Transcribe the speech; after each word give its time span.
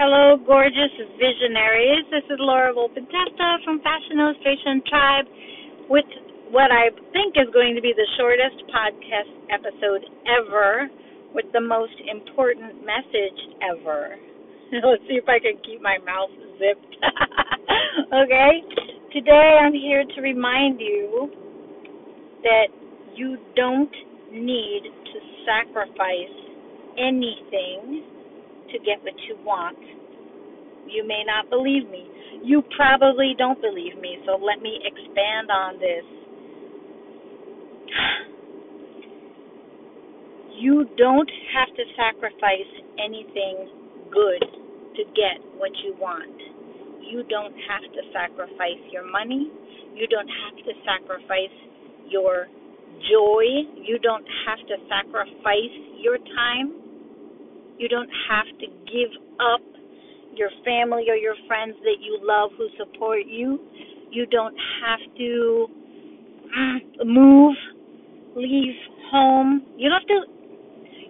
Hello, 0.00 0.40
gorgeous 0.48 0.96
visionaries. 1.20 2.08
This 2.08 2.24
is 2.32 2.40
Laura 2.40 2.72
Volpintesta 2.72 3.60
from 3.68 3.84
Fashion 3.84 4.16
Illustration 4.16 4.80
Tribe 4.88 5.28
with 5.92 6.08
what 6.48 6.72
I 6.72 6.88
think 7.12 7.36
is 7.36 7.52
going 7.52 7.76
to 7.76 7.84
be 7.84 7.92
the 7.92 8.08
shortest 8.16 8.64
podcast 8.72 9.28
episode 9.52 10.00
ever 10.24 10.88
with 11.36 11.44
the 11.52 11.60
most 11.60 11.92
important 12.08 12.80
message 12.80 13.40
ever. 13.60 14.16
Let's 14.72 15.04
see 15.04 15.20
if 15.20 15.28
I 15.28 15.36
can 15.36 15.60
keep 15.68 15.84
my 15.84 16.00
mouth 16.00 16.32
zipped. 16.56 16.96
okay? 18.24 18.64
Today 19.12 19.60
I'm 19.60 19.76
here 19.76 20.08
to 20.16 20.18
remind 20.24 20.80
you 20.80 21.28
that 22.40 22.72
you 23.12 23.36
don't 23.52 23.92
need 24.32 24.80
to 25.12 25.16
sacrifice 25.44 26.36
anything 26.96 28.19
to 28.72 28.78
get 28.78 29.02
what 29.02 29.14
you 29.28 29.36
want. 29.44 29.78
You 30.86 31.06
may 31.06 31.22
not 31.26 31.50
believe 31.50 31.88
me. 31.90 32.06
You 32.42 32.62
probably 32.76 33.34
don't 33.36 33.60
believe 33.60 33.98
me, 34.00 34.18
so 34.26 34.36
let 34.36 34.62
me 34.62 34.80
expand 34.84 35.50
on 35.50 35.78
this. 35.78 36.04
You 40.60 40.84
don't 40.98 41.30
have 41.56 41.74
to 41.74 41.84
sacrifice 41.96 42.68
anything 43.02 43.70
good 44.12 44.44
to 44.96 45.02
get 45.16 45.40
what 45.56 45.70
you 45.84 45.96
want. 45.96 46.36
You 47.00 47.24
don't 47.30 47.54
have 47.64 47.80
to 47.80 48.02
sacrifice 48.12 48.82
your 48.92 49.10
money. 49.10 49.50
You 49.94 50.06
don't 50.08 50.28
have 50.28 50.56
to 50.60 50.72
sacrifice 50.84 51.56
your 52.08 52.48
joy. 53.08 53.44
You 53.80 53.98
don't 54.02 54.26
have 54.46 54.60
to 54.68 54.76
sacrifice 54.84 55.74
your 55.96 56.18
time. 56.18 56.89
You 57.80 57.88
don't 57.88 58.10
have 58.28 58.44
to 58.60 58.66
give 58.92 59.08
up 59.40 59.62
your 60.36 60.50
family 60.66 61.06
or 61.08 61.16
your 61.16 61.34
friends 61.48 61.72
that 61.80 61.96
you 61.98 62.20
love 62.20 62.50
who 62.58 62.68
support 62.76 63.20
you. 63.26 63.58
You 64.10 64.26
don't 64.26 64.54
have 64.84 65.00
to 65.16 65.66
mm, 66.58 67.06
move, 67.06 67.56
leave 68.36 68.76
home. 69.10 69.64
You 69.78 69.88
don't 69.88 70.00
have 70.00 70.08
to 70.08 70.20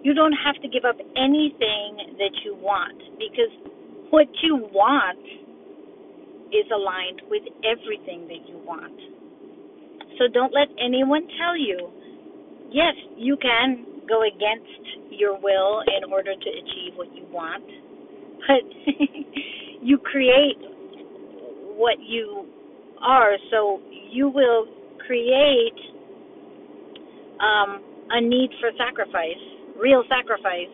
you 0.01 0.13
don't 0.13 0.31
have 0.31 0.55
to 0.61 0.69
give 0.69 0.85
up 0.85 0.95
anything 1.17 2.15
that 2.17 2.31
you 2.45 2.55
want 2.55 2.97
because 3.19 3.51
what 4.09 4.27
you 4.41 4.55
want 4.71 5.19
is 6.55 6.65
aligned 6.73 7.21
with 7.29 7.43
everything 7.67 8.29
that 8.29 8.47
you 8.47 8.57
want. 8.65 8.97
So 10.17 10.31
don't 10.33 10.53
let 10.53 10.69
anyone 10.79 11.27
tell 11.37 11.57
you, 11.57 11.91
yes, 12.71 12.95
you 13.17 13.35
can 13.35 13.90
go 14.07 14.23
against 14.23 15.11
your 15.11 15.33
will 15.39 15.81
in 15.85 16.11
order 16.11 16.33
to 16.33 16.49
achieve 16.49 16.93
what 16.95 17.13
you 17.15 17.25
want. 17.31 17.63
But 18.47 18.63
you 19.81 19.97
create 19.97 20.57
what 21.77 21.97
you 21.99 22.45
are, 23.01 23.33
so 23.49 23.79
you 24.09 24.29
will 24.29 24.67
create 25.05 25.77
um, 27.39 27.81
a 28.11 28.21
need 28.21 28.51
for 28.59 28.69
sacrifice, 28.77 29.41
real 29.79 30.03
sacrifice, 30.09 30.71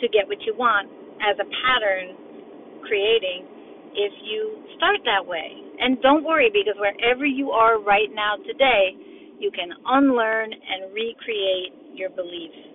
to 0.00 0.08
get 0.08 0.26
what 0.26 0.40
you 0.44 0.54
want 0.56 0.90
as 1.22 1.38
a 1.38 1.46
pattern 1.62 2.16
creating 2.82 3.46
if 3.94 4.12
you 4.24 4.58
start 4.76 4.98
that 5.04 5.24
way. 5.24 5.48
And 5.78 6.00
don't 6.02 6.24
worry 6.24 6.50
because 6.50 6.74
wherever 6.78 7.24
you 7.24 7.50
are 7.50 7.80
right 7.80 8.10
now 8.12 8.36
today, 8.36 8.92
you 9.38 9.50
can 9.50 9.70
unlearn 9.86 10.52
and 10.52 10.92
recreate 10.92 11.74
your 11.94 12.10
beliefs. 12.10 12.72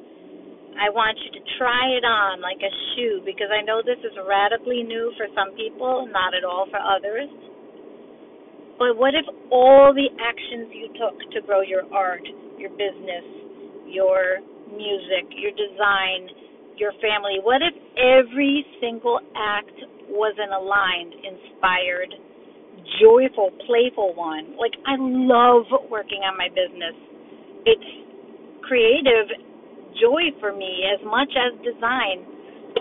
I 0.77 0.93
want 0.93 1.17
you 1.25 1.33
to 1.33 1.41
try 1.57 1.89
it 1.97 2.05
on 2.05 2.37
like 2.37 2.61
a 2.61 2.73
shoe 2.93 3.25
because 3.25 3.49
I 3.49 3.65
know 3.65 3.81
this 3.81 3.97
is 4.05 4.13
radically 4.29 4.85
new 4.85 5.09
for 5.17 5.25
some 5.33 5.57
people, 5.57 6.05
not 6.13 6.37
at 6.37 6.45
all 6.45 6.69
for 6.69 6.77
others. 6.77 7.25
But 8.77 8.93
what 8.93 9.17
if 9.17 9.25
all 9.49 9.89
the 9.89 10.05
actions 10.21 10.69
you 10.69 10.93
took 11.01 11.17
to 11.33 11.41
grow 11.41 11.65
your 11.65 11.89
art, 11.89 12.21
your 12.61 12.69
business, 12.77 13.25
your 13.89 14.37
music, 14.69 15.33
your 15.33 15.49
design, 15.57 16.29
your 16.77 16.93
family, 17.01 17.41
what 17.41 17.65
if 17.65 17.73
every 17.97 18.61
single 18.77 19.17
act 19.33 19.73
was 20.13 20.37
an 20.37 20.53
aligned, 20.53 21.17
inspired, 21.25 22.13
joyful, 23.01 23.49
playful 23.65 24.13
one? 24.13 24.53
Like, 24.61 24.77
I 24.85 24.93
love 25.01 25.65
working 25.89 26.21
on 26.21 26.37
my 26.37 26.53
business. 26.53 26.93
It's 27.65 28.06
creative 28.67 29.31
joy 29.97 30.29
for 30.39 30.53
me 30.53 30.85
as 30.91 31.01
much 31.05 31.31
as 31.33 31.55
design. 31.63 32.27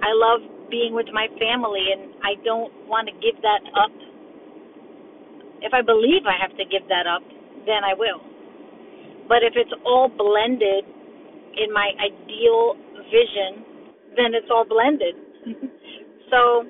I 0.02 0.12
love 0.12 0.42
being 0.70 0.92
with 0.92 1.06
my 1.12 1.26
family 1.38 1.94
and 1.94 2.12
I 2.20 2.34
don't 2.44 2.72
want 2.90 3.08
to 3.08 3.14
give 3.22 3.40
that 3.40 3.62
up. 3.78 3.94
If 5.62 5.72
I 5.72 5.80
believe 5.80 6.26
I 6.26 6.36
have 6.36 6.52
to 6.58 6.64
give 6.66 6.84
that 6.90 7.06
up, 7.06 7.22
then 7.64 7.82
I 7.86 7.94
will. 7.94 8.20
But 9.28 9.42
if 9.42 9.54
it's 9.56 9.72
all 9.86 10.10
blended 10.10 10.84
in 11.56 11.72
my 11.72 11.90
ideal 11.98 12.76
vision, 13.08 13.64
then 14.14 14.34
it's 14.36 14.50
all 14.50 14.66
blended. 14.68 15.14
so 16.30 16.66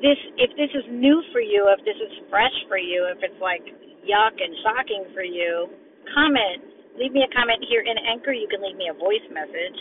this 0.00 0.18
if 0.36 0.50
this 0.56 0.72
is 0.72 0.84
new 0.90 1.22
for 1.32 1.40
you, 1.40 1.68
if 1.72 1.84
this 1.84 1.96
is 1.96 2.12
fresh 2.30 2.54
for 2.68 2.78
you, 2.78 3.08
if 3.10 3.18
it's 3.20 3.40
like 3.40 3.64
yuck 4.04 4.36
and 4.38 4.52
shocking 4.64 5.04
for 5.12 5.24
you, 5.24 5.68
comment 6.14 6.74
leave 6.98 7.12
me 7.12 7.22
a 7.22 7.28
comment 7.34 7.64
here 7.68 7.82
in 7.82 7.98
Anchor. 8.06 8.32
You 8.32 8.48
can 8.48 8.62
leave 8.62 8.76
me 8.76 8.88
a 8.90 8.94
voice 8.96 9.22
message. 9.30 9.76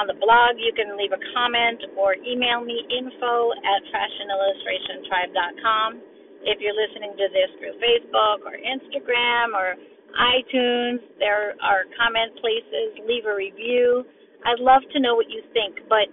On 0.00 0.08
the 0.08 0.16
blog, 0.16 0.56
you 0.56 0.72
can 0.72 0.96
leave 0.96 1.12
a 1.12 1.20
comment 1.36 1.84
or 2.00 2.16
email 2.24 2.64
me 2.64 2.80
info 2.88 3.52
at 3.52 3.84
fashionillustrationtribe.com. 3.92 6.00
If 6.48 6.64
you're 6.64 6.74
listening 6.74 7.12
to 7.12 7.28
this 7.28 7.52
through 7.60 7.76
Facebook 7.76 8.40
or 8.48 8.56
Instagram 8.56 9.52
or 9.52 9.76
iTunes, 10.16 11.04
there 11.20 11.60
are 11.60 11.84
comment 11.92 12.40
places. 12.40 13.04
Leave 13.04 13.28
a 13.28 13.36
review. 13.36 14.08
I'd 14.44 14.58
love 14.58 14.82
to 14.92 15.00
know 15.00 15.14
what 15.14 15.30
you 15.30 15.42
think, 15.52 15.78
but 15.88 16.08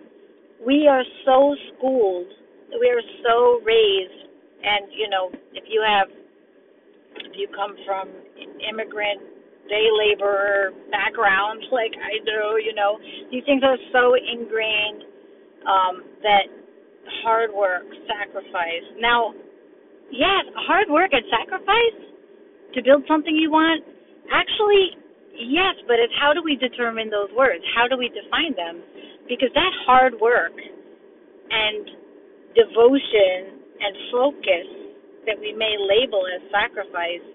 we 0.60 0.88
are 0.88 1.04
so 1.26 1.56
schooled, 1.72 2.28
we 2.80 2.88
are 2.92 3.02
so 3.24 3.60
raised, 3.64 4.28
and 4.62 4.92
you 4.92 5.10
know, 5.10 5.32
if 5.56 5.64
you 5.68 5.82
have, 5.82 6.08
if 7.16 7.32
you 7.34 7.48
come 7.56 7.76
from 7.88 8.12
immigrant 8.60 9.39
day 9.70 9.88
laborer 9.94 10.74
background 10.92 11.64
like 11.72 11.94
I 11.96 12.18
do, 12.26 12.60
you 12.60 12.74
know, 12.74 12.98
these 13.32 13.46
things 13.46 13.62
are 13.64 13.78
so 13.94 14.18
ingrained 14.18 15.06
um, 15.64 16.04
that 16.26 16.50
hard 17.24 17.54
work, 17.54 17.86
sacrifice. 18.06 18.86
Now, 19.00 19.34
yes, 20.12 20.46
hard 20.68 20.90
work 20.90 21.12
and 21.14 21.24
sacrifice 21.30 22.00
to 22.74 22.84
build 22.84 23.04
something 23.08 23.36
you 23.36 23.52
want. 23.52 23.84
Actually, 24.30 24.98
yes, 25.34 25.76
but 25.88 25.98
it's 25.98 26.14
how 26.22 26.34
do 26.34 26.42
we 26.44 26.56
determine 26.56 27.10
those 27.10 27.30
words? 27.36 27.64
How 27.76 27.88
do 27.88 27.98
we 27.98 28.10
define 28.10 28.54
them? 28.56 28.82
Because 29.28 29.50
that 29.54 29.74
hard 29.86 30.14
work 30.22 30.54
and 31.50 31.86
devotion 32.54 33.62
and 33.80 33.94
focus 34.12 34.68
that 35.26 35.38
we 35.40 35.54
may 35.54 35.78
label 35.78 36.24
as 36.30 36.42
sacrifice 36.50 37.26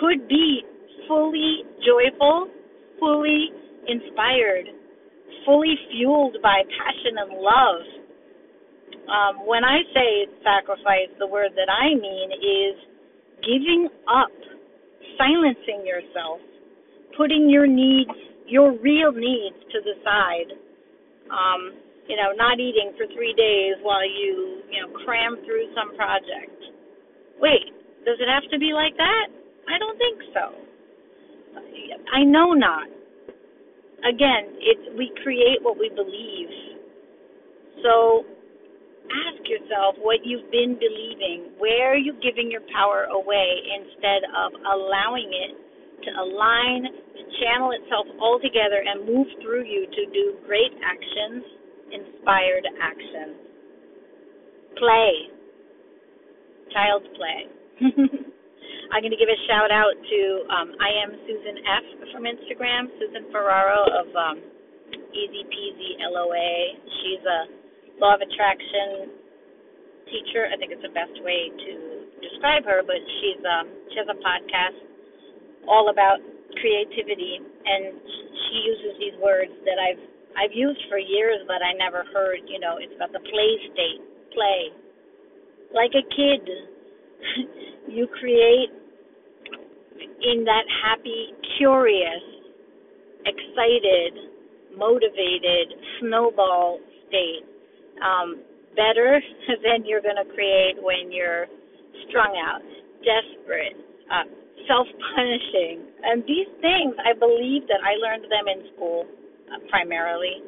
could 0.00 0.28
be 0.28 0.62
fully 1.08 1.64
joyful, 1.84 2.48
fully 2.98 3.50
inspired, 3.88 4.66
fully 5.44 5.74
fueled 5.90 6.36
by 6.42 6.62
passion 6.66 7.18
and 7.18 7.32
love. 7.38 7.84
Um, 9.06 9.46
when 9.46 9.62
I 9.64 9.82
say 9.94 10.26
sacrifice, 10.42 11.10
the 11.18 11.26
word 11.26 11.52
that 11.54 11.70
I 11.70 11.94
mean 11.94 12.28
is 12.32 12.74
giving 13.42 13.88
up, 14.10 14.34
silencing 15.18 15.86
yourself, 15.86 16.40
putting 17.16 17.48
your 17.48 17.66
needs, 17.66 18.10
your 18.46 18.72
real 18.78 19.12
needs 19.12 19.56
to 19.72 19.78
the 19.82 19.94
side. 20.02 20.50
Um, 21.30 21.78
you 22.08 22.14
know, 22.14 22.30
not 22.38 22.58
eating 22.60 22.94
for 22.94 23.06
three 23.14 23.34
days 23.34 23.74
while 23.82 24.06
you, 24.06 24.62
you 24.70 24.78
know, 24.78 24.90
cram 25.02 25.36
through 25.44 25.66
some 25.74 25.96
project. 25.96 26.54
Wait, 27.42 27.74
does 28.06 28.18
it 28.22 28.30
have 28.30 28.46
to 28.50 28.58
be 28.58 28.70
like 28.72 28.96
that? 28.96 29.26
I 29.66 29.78
don't 29.78 29.98
think 29.98 30.18
so. 30.30 30.54
I 32.12 32.24
know 32.24 32.52
not. 32.52 32.88
Again, 34.06 34.56
it's 34.60 34.96
we 34.96 35.12
create 35.22 35.58
what 35.62 35.78
we 35.78 35.90
believe. 35.90 36.48
So 37.82 38.24
ask 39.06 39.40
yourself 39.48 39.96
what 40.00 40.24
you've 40.24 40.50
been 40.50 40.78
believing. 40.78 41.52
Where 41.58 41.92
are 41.92 42.00
you 42.00 42.14
giving 42.22 42.50
your 42.50 42.62
power 42.72 43.04
away 43.10 43.48
instead 43.80 44.22
of 44.30 44.52
allowing 44.64 45.30
it 45.32 45.52
to 46.04 46.10
align, 46.22 46.84
to 46.84 47.22
channel 47.42 47.72
itself 47.72 48.06
all 48.20 48.38
together 48.40 48.84
and 48.84 49.06
move 49.06 49.26
through 49.42 49.64
you 49.64 49.86
to 49.86 50.02
do 50.12 50.36
great 50.46 50.72
actions, 50.84 51.44
inspired 51.90 52.64
actions? 52.80 53.36
Play. 54.78 55.12
Child's 56.72 57.08
play. 57.16 58.26
I'm 58.92 59.02
going 59.02 59.14
to 59.14 59.18
give 59.18 59.30
a 59.30 59.40
shout 59.50 59.70
out 59.74 59.94
to 59.98 60.20
um, 60.46 60.68
I 60.78 60.90
am 61.02 61.10
Susan 61.26 61.56
F 61.66 61.86
from 62.14 62.22
Instagram, 62.22 62.86
Susan 63.02 63.26
Ferraro 63.34 63.82
of 63.82 64.08
um, 64.14 64.38
Easy 65.10 65.42
Peasy 65.50 65.98
LOA. 66.06 66.78
She's 67.02 67.22
a 67.26 67.40
law 67.98 68.14
of 68.14 68.22
attraction 68.22 69.10
teacher. 70.06 70.46
I 70.46 70.54
think 70.56 70.70
it's 70.70 70.86
the 70.86 70.94
best 70.94 71.14
way 71.26 71.50
to 71.50 71.72
describe 72.22 72.62
her, 72.64 72.86
but 72.86 73.00
she's 73.18 73.42
um 73.42 73.66
she 73.90 73.96
has 73.98 74.06
a 74.06 74.18
podcast 74.22 74.78
all 75.66 75.90
about 75.90 76.22
creativity 76.62 77.42
and 77.42 77.98
she 77.98 78.56
uses 78.70 78.92
these 79.02 79.16
words 79.18 79.52
that 79.66 79.82
I've 79.82 80.02
I've 80.38 80.54
used 80.54 80.80
for 80.86 80.98
years 81.02 81.42
but 81.50 81.58
I 81.58 81.74
never 81.74 82.06
heard, 82.14 82.46
you 82.46 82.62
know, 82.62 82.78
it's 82.78 82.94
about 82.94 83.10
the 83.10 83.24
play 83.24 83.50
state, 83.74 84.00
play. 84.30 84.70
Like 85.74 85.90
a 85.98 86.04
kid. 86.06 86.44
you 87.88 88.06
create 88.18 88.70
in 90.22 90.44
that 90.44 90.64
happy, 90.84 91.32
curious, 91.58 92.22
excited, 93.24 94.12
motivated 94.76 95.72
snowball 96.00 96.78
state. 97.08 97.44
Um, 98.02 98.42
better 98.76 99.20
than 99.64 99.84
you're 99.84 100.04
going 100.04 100.20
to 100.20 100.28
create 100.34 100.76
when 100.80 101.10
you're 101.10 101.46
strung 102.08 102.36
out, 102.36 102.62
desperate, 103.02 103.76
uh, 104.12 104.28
self 104.68 104.86
punishing. 105.16 105.82
And 106.04 106.22
these 106.28 106.48
things, 106.60 106.94
I 107.02 107.16
believe 107.16 107.66
that 107.66 107.80
I 107.82 107.96
learned 107.98 108.28
them 108.28 108.46
in 108.46 108.60
school 108.76 109.06
uh, 109.48 109.58
primarily, 109.72 110.44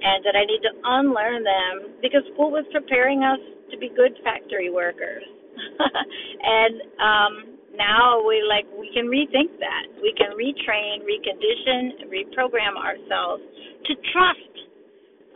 and 0.00 0.24
that 0.24 0.38
I 0.38 0.46
need 0.46 0.62
to 0.62 0.72
unlearn 0.84 1.42
them 1.42 1.98
because 2.00 2.22
school 2.32 2.50
was 2.54 2.64
preparing 2.72 3.22
us 3.26 3.42
to 3.72 3.76
be 3.76 3.90
good 3.90 4.14
factory 4.22 4.70
workers. 4.70 5.24
and 6.42 6.74
um, 7.00 7.32
now 7.76 8.20
we 8.26 8.42
like 8.48 8.64
we 8.78 8.90
can 8.92 9.06
rethink 9.06 9.58
that. 9.60 9.84
We 10.00 10.12
can 10.16 10.32
retrain, 10.32 11.04
recondition, 11.04 12.08
reprogram 12.08 12.76
ourselves 12.76 13.42
to 13.86 13.92
trust 14.12 14.54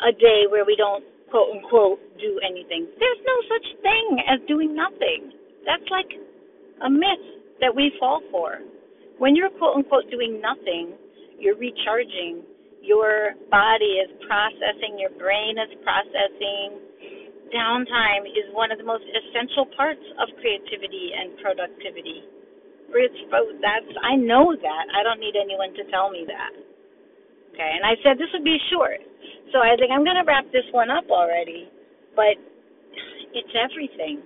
a 0.09 0.13
day 0.13 0.49
where 0.49 0.65
we 0.65 0.77
don't 0.77 1.05
quote 1.31 1.57
unquote 1.57 2.01
do 2.19 2.41
anything. 2.45 2.89
There's 2.99 3.23
no 3.25 3.37
such 3.49 3.67
thing 3.83 4.09
as 4.29 4.41
doing 4.49 4.75
nothing. 4.75 5.33
That's 5.65 5.89
like 5.91 6.11
a 6.83 6.91
myth 6.91 7.27
that 7.61 7.75
we 7.75 7.93
fall 8.01 8.23
for. 8.31 8.61
When 9.19 9.37
you're 9.37 9.51
quote 9.51 9.77
unquote 9.77 10.11
doing 10.11 10.41
nothing, 10.41 10.97
you're 11.39 11.57
recharging. 11.57 12.43
Your 12.83 13.37
body 13.51 14.01
is 14.01 14.09
processing, 14.27 14.97
your 14.99 15.13
brain 15.21 15.57
is 15.61 15.69
processing. 15.85 16.81
Downtime 17.51 18.31
is 18.31 18.47
one 18.55 18.71
of 18.71 18.79
the 18.79 18.87
most 18.87 19.03
essential 19.11 19.67
parts 19.75 20.03
of 20.23 20.31
creativity 20.39 21.11
and 21.15 21.35
productivity. 21.43 22.23
It's 22.91 23.21
oh, 23.31 23.55
that's 23.63 23.91
I 24.03 24.19
know 24.19 24.55
that. 24.55 24.85
I 24.95 25.03
don't 25.03 25.23
need 25.23 25.39
anyone 25.39 25.75
to 25.79 25.85
tell 25.91 26.11
me 26.11 26.27
that. 26.27 26.55
Okay, 27.55 27.71
and 27.75 27.87
I 27.87 27.95
said 28.03 28.19
this 28.19 28.31
would 28.35 28.47
be 28.47 28.59
short. 28.71 28.99
So 29.55 29.63
I 29.63 29.75
think 29.79 29.91
I'm 29.91 30.07
gonna 30.07 30.27
wrap 30.27 30.47
this 30.51 30.67
one 30.71 30.91
up 30.91 31.07
already. 31.11 31.71
But 32.15 32.39
it's 33.35 33.55
everything. 33.55 34.23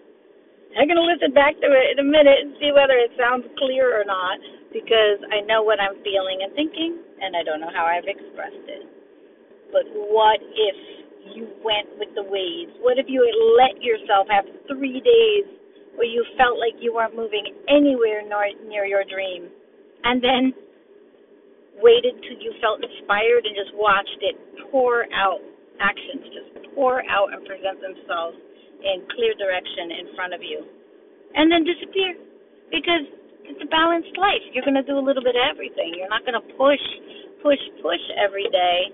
I'm 0.77 0.89
gonna 0.89 1.05
listen 1.05 1.33
back 1.33 1.57
to 1.61 1.69
it 1.69 1.97
in 1.97 1.99
a 2.01 2.09
minute 2.09 2.41
and 2.41 2.57
see 2.61 2.73
whether 2.73 2.97
it 2.97 3.13
sounds 3.21 3.45
clear 3.61 3.93
or 3.93 4.05
not 4.05 4.41
because 4.73 5.21
I 5.29 5.45
know 5.45 5.63
what 5.63 5.81
I'm 5.81 6.01
feeling 6.03 6.41
and 6.45 6.53
thinking 6.57 6.99
and 7.21 7.37
I 7.37 7.45
don't 7.45 7.61
know 7.61 7.73
how 7.73 7.85
I've 7.85 8.09
expressed 8.09 8.65
it. 8.69 8.85
But 9.73 9.87
what 9.93 10.41
if 10.41 11.04
you 11.33 11.49
went 11.65 11.89
with 11.97 12.13
the 12.15 12.25
waves? 12.27 12.77
What 12.85 13.01
if 13.01 13.07
you 13.09 13.25
let 13.57 13.81
yourself 13.81 14.29
have 14.29 14.45
three 14.69 15.01
days 15.01 15.47
where 15.97 16.11
you 16.11 16.25
felt 16.37 16.59
like 16.59 16.75
you 16.83 16.93
weren't 16.93 17.15
moving 17.15 17.55
anywhere 17.71 18.27
near 18.67 18.85
your 18.85 19.07
dream, 19.07 19.49
and 20.05 20.21
then 20.21 20.53
waited 21.81 22.15
till 22.23 22.39
you 22.39 22.53
felt 22.61 22.83
inspired 22.83 23.47
and 23.47 23.55
just 23.55 23.73
watched 23.79 24.21
it 24.23 24.37
pour 24.71 25.07
out 25.15 25.39
actions, 25.81 26.23
just 26.35 26.51
pour 26.75 27.03
out 27.07 27.31
and 27.33 27.47
present 27.47 27.79
themselves 27.83 28.39
in 28.83 29.07
clear 29.15 29.35
direction 29.39 29.91
in 30.03 30.07
front 30.15 30.35
of 30.35 30.43
you, 30.43 30.63
and 31.35 31.51
then 31.51 31.63
disappear 31.63 32.15
because 32.71 33.07
it's 33.47 33.61
a 33.63 33.71
balanced 33.71 34.15
life. 34.19 34.43
You're 34.53 34.67
going 34.67 34.79
to 34.79 34.87
do 34.87 34.99
a 34.99 35.05
little 35.05 35.23
bit 35.23 35.37
of 35.37 35.45
everything. 35.47 35.95
You're 35.95 36.11
not 36.11 36.27
going 36.27 36.39
to 36.39 36.47
push, 36.57 36.83
push, 37.43 37.61
push 37.83 38.03
every 38.17 38.49
day 38.51 38.91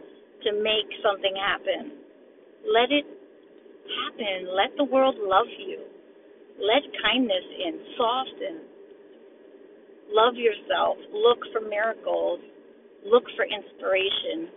to 0.48 0.56
make 0.58 0.88
something 1.04 1.32
happen. 1.36 1.99
Let 2.66 2.92
it 2.92 3.06
happen. 3.06 4.54
Let 4.54 4.76
the 4.76 4.84
world 4.84 5.16
love 5.18 5.48
you. 5.58 5.80
Let 6.60 6.84
kindness 7.02 7.46
in, 7.64 7.74
soften. 7.96 8.56
Love 10.12 10.34
yourself. 10.36 10.98
Look 11.14 11.40
for 11.52 11.64
miracles. 11.64 12.40
Look 13.06 13.24
for 13.36 13.46
inspiration. 13.48 14.52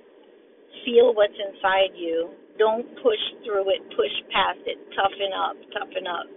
Feel 0.84 1.16
what's 1.16 1.38
inside 1.38 1.96
you. 1.96 2.36
Don't 2.60 2.86
push 3.02 3.24
through 3.46 3.72
it, 3.72 3.82
push 3.96 4.14
past 4.34 4.60
it. 4.66 4.78
Toughen 4.94 5.32
up, 5.32 5.56
toughen 5.72 6.06
up. 6.06 6.28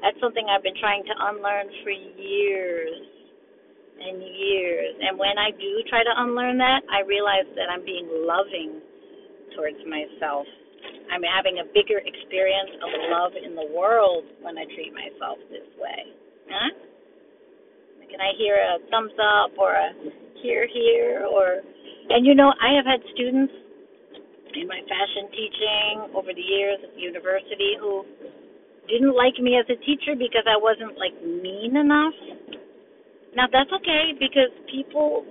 That's 0.00 0.18
something 0.18 0.42
I've 0.48 0.62
been 0.64 0.78
trying 0.80 1.04
to 1.04 1.14
unlearn 1.30 1.68
for 1.84 1.92
years 1.92 2.98
and 4.00 4.18
years. 4.18 4.94
And 4.98 5.18
when 5.18 5.38
I 5.38 5.54
do 5.54 5.70
try 5.86 6.02
to 6.02 6.14
unlearn 6.16 6.58
that, 6.58 6.82
I 6.90 7.06
realize 7.06 7.46
that 7.54 7.70
I'm 7.70 7.84
being 7.84 8.08
loving 8.10 8.80
towards 9.54 9.78
myself. 9.86 10.46
I'm 11.12 11.20
having 11.20 11.60
a 11.60 11.68
bigger 11.76 12.00
experience 12.00 12.72
of 12.80 12.88
love 13.12 13.32
in 13.36 13.52
the 13.52 13.68
world 13.68 14.24
when 14.40 14.56
I 14.56 14.64
treat 14.72 14.96
myself 14.96 15.36
this 15.52 15.68
way. 15.76 16.08
Huh? 16.48 16.72
Can 18.08 18.20
I 18.20 18.32
hear 18.40 18.56
a 18.56 18.80
thumbs 18.88 19.12
up 19.20 19.52
or 19.60 19.76
a 19.76 19.92
here, 20.40 20.66
here, 20.72 21.28
or, 21.28 21.60
and 22.08 22.24
you 22.24 22.34
know, 22.34 22.48
I 22.48 22.76
have 22.76 22.84
had 22.88 23.00
students 23.12 23.52
in 24.56 24.68
my 24.68 24.80
fashion 24.84 25.28
teaching 25.32 26.16
over 26.16 26.32
the 26.32 26.44
years 26.44 26.80
at 26.82 26.96
the 26.96 27.00
university 27.00 27.76
who 27.80 28.04
didn't 28.88 29.16
like 29.16 29.36
me 29.40 29.56
as 29.56 29.68
a 29.68 29.78
teacher 29.84 30.16
because 30.16 30.44
I 30.48 30.56
wasn't 30.56 30.96
like 30.96 31.16
mean 31.24 31.76
enough. 31.76 32.16
Now 33.36 33.48
that's 33.48 33.70
okay 33.80 34.12
because 34.16 34.52
people 34.68 35.24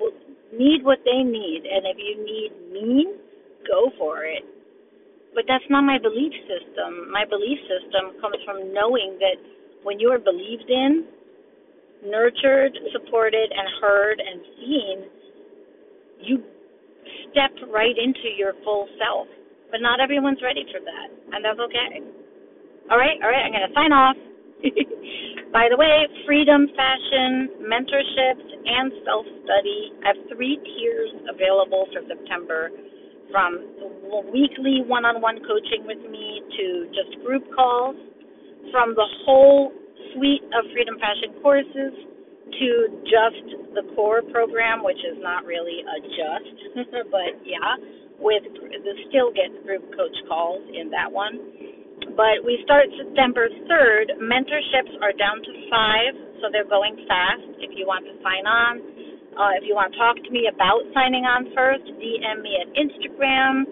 need 0.53 0.81
what 0.81 0.99
they 1.05 1.21
need, 1.21 1.65
and 1.69 1.85
if 1.85 1.97
you 1.97 2.17
need 2.21 2.51
mean. 2.73 3.07
But 5.41 5.49
that's 5.49 5.65
not 5.73 5.81
my 5.81 5.97
belief 5.97 6.29
system. 6.45 7.09
My 7.09 7.25
belief 7.25 7.57
system 7.65 8.13
comes 8.21 8.37
from 8.45 8.69
knowing 8.77 9.17
that 9.17 9.41
when 9.81 9.97
you 9.97 10.13
are 10.13 10.21
believed 10.21 10.69
in, 10.69 11.09
nurtured, 12.05 12.77
supported, 12.93 13.49
and 13.49 13.65
heard 13.81 14.21
and 14.21 14.37
seen, 14.61 14.97
you 16.21 16.45
step 17.33 17.49
right 17.73 17.97
into 17.97 18.29
your 18.37 18.53
full 18.61 18.85
self. 19.01 19.25
But 19.73 19.81
not 19.81 19.97
everyone's 19.97 20.45
ready 20.45 20.61
for 20.69 20.77
that, 20.77 21.09
and 21.33 21.41
that's 21.41 21.57
okay. 21.57 22.05
All 22.93 23.01
right, 23.01 23.17
all 23.25 23.33
right, 23.33 23.41
I'm 23.41 23.49
going 23.49 23.65
to 23.65 23.73
sign 23.73 23.89
off. 23.97 24.17
By 25.57 25.73
the 25.73 25.77
way, 25.81 26.05
freedom, 26.29 26.69
fashion, 26.77 27.65
mentorships, 27.65 28.45
and 28.45 28.93
self 29.09 29.25
study. 29.41 29.89
I 30.05 30.13
have 30.13 30.21
three 30.37 30.61
tiers 30.61 31.09
available 31.33 31.89
for 31.89 32.05
September 32.05 32.69
from 33.31 33.63
weekly 34.31 34.83
one 34.85 35.07
on 35.07 35.21
one 35.23 35.39
coaching 35.47 35.87
with 35.87 35.99
me 36.11 36.43
to 36.57 36.65
just 36.91 37.23
group 37.25 37.43
calls, 37.55 37.95
from 38.69 38.93
the 38.93 39.07
whole 39.25 39.71
suite 40.13 40.43
of 40.53 40.67
Freedom 40.71 40.99
Fashion 40.99 41.33
courses 41.41 41.93
to 42.51 42.69
just 43.07 43.47
the 43.73 43.83
core 43.95 44.21
program, 44.29 44.83
which 44.83 44.99
is 45.01 45.17
not 45.23 45.47
really 45.47 45.81
a 45.87 45.97
just, 46.11 46.57
but 47.11 47.31
yeah, 47.47 47.79
with 48.19 48.43
the 48.45 48.93
still 49.09 49.31
get 49.31 49.49
group 49.65 49.81
coach 49.95 50.15
calls 50.27 50.61
in 50.75 50.91
that 50.91 51.09
one. 51.09 51.39
But 52.13 52.43
we 52.43 52.59
start 52.65 52.91
September 52.97 53.47
3rd. 53.71 54.19
Mentorships 54.19 54.93
are 54.99 55.15
down 55.15 55.39
to 55.39 55.51
five, 55.71 56.13
so 56.41 56.51
they're 56.51 56.67
going 56.67 56.97
fast. 57.07 57.45
If 57.63 57.71
you 57.77 57.87
want 57.87 58.03
to 58.05 58.13
sign 58.19 58.45
on, 58.45 58.81
uh, 59.37 59.51
if 59.55 59.63
you 59.63 59.75
want 59.75 59.93
to 59.95 59.99
talk 59.99 60.17
to 60.19 60.31
me 60.31 60.47
about 60.51 60.83
signing 60.91 61.23
on 61.23 61.47
first, 61.55 61.87
DM 61.99 62.41
me 62.43 62.57
at 62.59 62.67
Instagram 62.75 63.63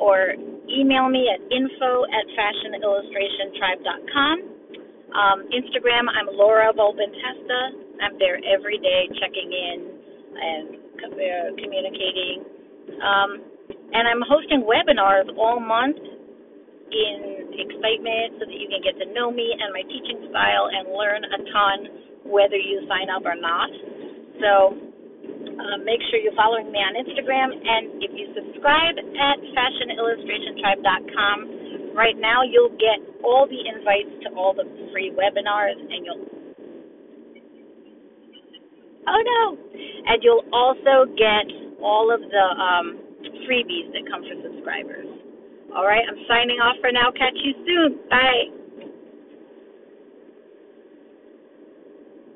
or 0.00 0.32
email 0.72 1.08
me 1.12 1.28
at 1.28 1.36
info 1.52 2.08
at 2.08 2.24
fashionillustrationtribe.com. 2.32 4.36
Um, 5.12 5.44
Instagram, 5.52 6.08
I'm 6.08 6.32
Laura 6.32 6.72
Volpintesta. 6.72 7.76
I'm 8.00 8.16
there 8.16 8.40
every 8.48 8.80
day 8.80 9.04
checking 9.20 9.52
in 9.52 10.00
and 10.32 10.80
uh, 10.96 11.52
communicating. 11.60 12.48
Um, 13.04 13.44
and 13.92 14.08
I'm 14.08 14.24
hosting 14.24 14.64
webinars 14.64 15.28
all 15.36 15.60
month 15.60 16.00
in 16.00 17.52
excitement 17.52 18.40
so 18.40 18.48
that 18.48 18.56
you 18.56 18.64
can 18.72 18.80
get 18.80 18.96
to 18.96 19.04
know 19.12 19.28
me 19.30 19.52
and 19.52 19.76
my 19.76 19.84
teaching 19.84 20.24
style 20.32 20.72
and 20.72 20.88
learn 20.96 21.20
a 21.20 21.36
ton 21.52 22.00
whether 22.24 22.56
you 22.56 22.80
sign 22.88 23.12
up 23.12 23.28
or 23.28 23.36
not. 23.36 23.68
So 24.40 24.88
uh, 25.58 25.78
make 25.84 26.00
sure 26.10 26.18
you're 26.20 26.36
following 26.36 26.70
me 26.72 26.78
on 26.78 26.94
Instagram. 26.96 27.52
And 27.52 28.02
if 28.02 28.10
you 28.14 28.32
subscribe 28.36 28.98
at 28.98 29.38
fashionillustrationtribe.com, 29.52 31.96
right 31.96 32.16
now 32.16 32.42
you'll 32.42 32.76
get 32.80 33.00
all 33.24 33.46
the 33.46 33.68
invites 33.68 34.10
to 34.24 34.30
all 34.36 34.54
the 34.54 34.64
free 34.92 35.10
webinars 35.12 35.78
and 35.78 36.04
you'll 36.04 36.26
Oh 39.02 39.18
no. 39.18 39.58
And 40.06 40.22
you'll 40.22 40.46
also 40.52 41.10
get 41.18 41.50
all 41.82 42.14
of 42.14 42.22
the 42.22 42.46
um, 42.54 42.98
freebies 43.46 43.90
that 43.92 44.06
come 44.08 44.22
for 44.22 44.36
subscribers. 44.46 45.06
All 45.74 45.84
right, 45.84 46.06
I'm 46.06 46.22
signing 46.28 46.60
off 46.60 46.76
for 46.80 46.92
now. 46.92 47.10
Catch 47.10 47.34
you 47.42 47.52
soon. 47.66 47.98
Bye. 48.08 48.61